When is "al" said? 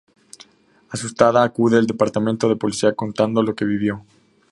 1.77-1.85